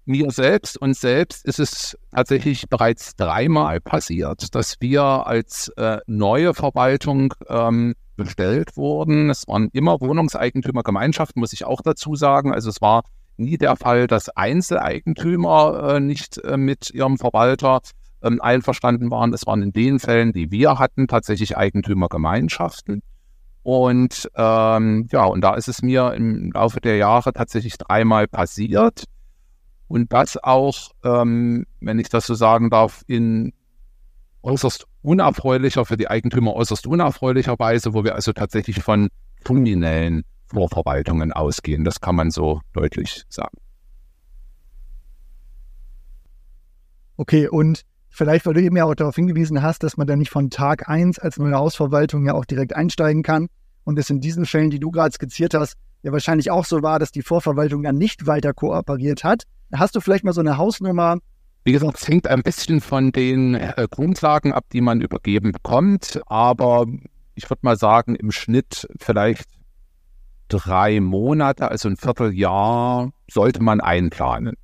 Mir 0.06 0.32
selbst 0.32 0.78
und 0.78 0.96
selbst 0.96 1.46
ist 1.46 1.60
es 1.60 1.98
tatsächlich 2.12 2.68
bereits 2.68 3.16
dreimal 3.16 3.80
passiert, 3.80 4.56
dass 4.56 4.78
wir 4.80 5.04
als 5.04 5.68
äh, 5.78 6.00
neue 6.08 6.56
Verwaltung 6.56 7.34
ähm, 7.48 7.94
bestellt 8.16 8.76
wurden. 8.76 9.30
Es 9.30 9.48
waren 9.48 9.70
immer 9.72 10.02
Wohnungseigentümergemeinschaften, 10.02 11.40
muss 11.40 11.54
ich 11.54 11.66
auch 11.66 11.82
dazu 11.82 12.16
sagen. 12.16 12.54
Also 12.54 12.70
es 12.70 12.82
war 12.82 13.04
nie 13.40 13.58
der 13.58 13.76
Fall, 13.76 14.08
dass 14.08 14.30
Einzeleigentümer 14.30 15.96
äh, 15.96 16.00
nicht 16.00 16.38
äh, 16.44 16.58
mit 16.58 16.92
ihrem 16.92 17.18
Verwalter 17.18 17.82
ähm, 18.22 18.42
einverstanden 18.42 19.12
waren. 19.12 19.34
Es 19.34 19.48
waren 19.48 19.62
in 19.62 19.72
den 19.72 20.00
Fällen, 20.00 20.34
die 20.34 20.52
wir 20.52 20.78
hatten, 20.78 21.08
tatsächlich 21.08 21.58
Eigentümergemeinschaften. 21.58 23.02
Und 23.64 24.30
ähm, 24.36 25.08
ja, 25.12 25.26
und 25.26 25.42
da 25.42 25.56
ist 25.56 25.68
es 25.68 25.82
mir 25.82 26.14
im 26.14 26.52
Laufe 26.52 26.82
der 26.82 26.98
Jahre 26.98 27.34
tatsächlich 27.34 27.78
dreimal 27.78 28.28
passiert. 28.28 29.06
Und 29.88 30.14
das 30.14 30.38
auch, 30.42 30.92
ähm, 31.04 31.66
wenn 31.80 32.00
ich 32.00 32.10
das 32.10 32.28
so 32.28 32.36
sagen 32.36 32.70
darf, 32.70 33.04
in 33.08 33.54
äußerst 34.44 34.86
unerfreulicher, 35.02 35.86
für 35.86 35.98
die 35.98 36.08
Eigentümer 36.08 36.56
äußerst 36.56 36.88
unerfreulicher 36.88 37.58
Weise, 37.58 37.94
wo 37.94 38.04
wir 38.04 38.16
also 38.16 38.32
tatsächlich 38.32 38.82
von 38.82 39.10
kriminellen 39.44 40.24
Vorverwaltungen 40.52 41.32
ausgehen. 41.32 41.84
Das 41.84 42.02
kann 42.02 42.16
man 42.16 42.32
so 42.32 42.62
deutlich 42.74 43.24
sagen. 43.30 43.58
Okay, 47.18 47.48
und 47.48 47.84
vielleicht, 48.10 48.46
weil 48.46 48.54
du 48.54 48.62
eben 48.62 48.78
ja 48.78 48.86
auch 48.86 48.96
darauf 48.96 49.16
hingewiesen 49.16 49.62
hast, 49.62 49.84
dass 49.84 49.98
man 49.98 50.08
da 50.08 50.16
nicht 50.16 50.32
von 50.32 50.50
Tag 50.50 50.88
1 50.88 51.20
als 51.20 51.38
neue 51.38 51.56
Hausverwaltung 51.56 52.26
ja 52.26 52.34
auch 52.34 52.46
direkt 52.46 52.76
einsteigen 52.76 53.24
kann 53.24 53.48
und 53.84 54.00
es 54.00 54.10
in 54.10 54.22
diesen 54.22 54.46
Fällen, 54.46 54.70
die 54.70 54.80
du 54.80 54.92
gerade 54.92 55.14
skizziert 55.14 55.54
hast, 55.54 55.76
ja 56.02 56.12
wahrscheinlich 56.12 56.50
auch 56.50 56.66
so 56.66 56.82
war, 56.82 56.98
dass 56.98 57.12
die 57.12 57.22
Vorverwaltung 57.22 57.84
dann 57.84 57.98
nicht 57.98 58.26
weiter 58.26 58.54
kooperiert 58.54 59.24
hat. 59.24 59.44
Hast 59.74 59.96
du 59.96 60.02
vielleicht 60.02 60.24
mal 60.24 60.34
so 60.34 60.42
eine 60.42 60.58
Hausnummer, 60.58 61.18
wie 61.66 61.74
gesagt, 61.74 61.98
es 61.98 62.08
hängt 62.08 62.28
ein 62.28 62.42
bisschen 62.42 62.80
von 62.80 63.12
den 63.12 63.56
äh, 63.56 63.88
Grundlagen 63.92 64.54
ab, 64.54 64.66
die 64.72 64.82
man 64.82 65.02
übergeben 65.02 65.52
bekommt, 65.52 66.22
aber 66.26 66.86
ich 67.36 67.50
würde 67.50 67.60
mal 67.64 67.78
sagen, 67.78 68.16
im 68.16 68.32
Schnitt 68.32 68.88
vielleicht 68.98 69.59
drei 70.50 71.00
Monate, 71.00 71.70
also 71.70 71.88
ein 71.88 71.96
Vierteljahr, 71.96 73.12
sollte 73.32 73.64
man 73.64 73.80
einplanen. 73.80 74.56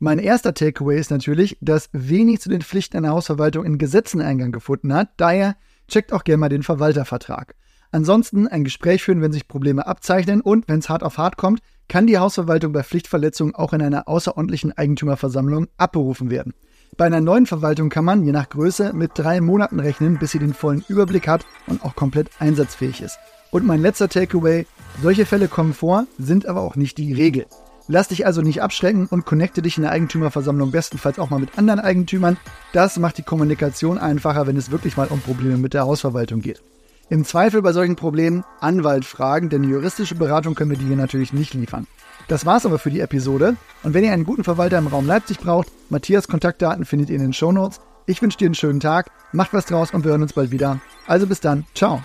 Mein 0.00 0.18
erster 0.18 0.54
Takeaway 0.54 0.98
ist 0.98 1.10
natürlich, 1.10 1.58
dass 1.60 1.90
wenig 1.92 2.40
zu 2.40 2.48
den 2.48 2.62
Pflichten 2.62 2.96
einer 2.96 3.10
Hausverwaltung 3.10 3.64
in 3.64 3.78
Gesetzen 3.78 4.20
Eingang 4.20 4.52
gefunden 4.52 4.92
hat. 4.94 5.10
Daher 5.16 5.56
checkt 5.88 6.12
auch 6.12 6.24
gerne 6.24 6.38
mal 6.38 6.48
den 6.48 6.62
Verwaltervertrag. 6.62 7.54
Ansonsten 7.90 8.48
ein 8.48 8.64
Gespräch 8.64 9.04
führen, 9.04 9.22
wenn 9.22 9.32
sich 9.32 9.46
Probleme 9.46 9.86
abzeichnen 9.86 10.40
und 10.40 10.66
wenn 10.66 10.80
es 10.80 10.88
hart 10.88 11.04
auf 11.04 11.16
hart 11.16 11.36
kommt, 11.36 11.60
kann 11.88 12.06
die 12.06 12.18
Hausverwaltung 12.18 12.72
bei 12.72 12.82
Pflichtverletzungen 12.82 13.54
auch 13.54 13.72
in 13.72 13.82
einer 13.82 14.08
außerordentlichen 14.08 14.76
Eigentümerversammlung 14.76 15.68
abberufen 15.76 16.28
werden. 16.28 16.54
Bei 16.96 17.06
einer 17.06 17.20
neuen 17.20 17.46
Verwaltung 17.46 17.90
kann 17.90 18.04
man, 18.04 18.24
je 18.24 18.32
nach 18.32 18.48
Größe, 18.48 18.92
mit 18.92 19.12
drei 19.14 19.40
Monaten 19.40 19.80
rechnen, 19.80 20.18
bis 20.18 20.32
sie 20.32 20.38
den 20.38 20.54
vollen 20.54 20.84
Überblick 20.88 21.28
hat 21.28 21.46
und 21.66 21.84
auch 21.84 21.94
komplett 21.94 22.30
einsatzfähig 22.38 23.00
ist. 23.00 23.18
Und 23.54 23.64
mein 23.64 23.82
letzter 23.82 24.08
Takeaway, 24.08 24.66
solche 25.00 25.26
Fälle 25.26 25.46
kommen 25.46 25.74
vor, 25.74 26.08
sind 26.18 26.44
aber 26.46 26.62
auch 26.62 26.74
nicht 26.74 26.98
die 26.98 27.12
Regel. 27.12 27.46
Lass 27.86 28.08
dich 28.08 28.26
also 28.26 28.42
nicht 28.42 28.62
abschrecken 28.62 29.06
und 29.06 29.26
connecte 29.26 29.62
dich 29.62 29.76
in 29.76 29.84
der 29.84 29.92
Eigentümerversammlung 29.92 30.72
bestenfalls 30.72 31.20
auch 31.20 31.30
mal 31.30 31.38
mit 31.38 31.56
anderen 31.56 31.78
Eigentümern. 31.78 32.36
Das 32.72 32.98
macht 32.98 33.16
die 33.16 33.22
Kommunikation 33.22 33.96
einfacher, 33.96 34.48
wenn 34.48 34.56
es 34.56 34.72
wirklich 34.72 34.96
mal 34.96 35.06
um 35.06 35.20
Probleme 35.20 35.56
mit 35.56 35.72
der 35.72 35.84
Hausverwaltung 35.84 36.40
geht. 36.40 36.64
Im 37.10 37.24
Zweifel 37.24 37.62
bei 37.62 37.72
solchen 37.72 37.94
Problemen 37.94 38.42
Anwalt 38.58 39.04
fragen, 39.04 39.50
denn 39.50 39.62
juristische 39.62 40.16
Beratung 40.16 40.56
können 40.56 40.72
wir 40.72 40.78
dir 40.78 40.88
hier 40.88 40.96
natürlich 40.96 41.32
nicht 41.32 41.54
liefern. 41.54 41.86
Das 42.26 42.44
war's 42.44 42.66
aber 42.66 42.80
für 42.80 42.90
die 42.90 42.98
Episode. 42.98 43.56
Und 43.84 43.94
wenn 43.94 44.02
ihr 44.02 44.12
einen 44.12 44.24
guten 44.24 44.42
Verwalter 44.42 44.78
im 44.78 44.88
Raum 44.88 45.06
Leipzig 45.06 45.38
braucht, 45.38 45.68
Matthias 45.90 46.26
Kontaktdaten 46.26 46.86
findet 46.86 47.08
ihr 47.08 47.16
in 47.16 47.22
den 47.22 47.32
Shownotes. 47.32 47.80
Ich 48.06 48.20
wünsche 48.20 48.38
dir 48.38 48.46
einen 48.46 48.56
schönen 48.56 48.80
Tag, 48.80 49.12
macht 49.30 49.54
was 49.54 49.66
draus 49.66 49.94
und 49.94 50.02
wir 50.02 50.10
hören 50.10 50.22
uns 50.22 50.32
bald 50.32 50.50
wieder. 50.50 50.80
Also 51.06 51.28
bis 51.28 51.38
dann, 51.38 51.66
ciao. 51.76 52.02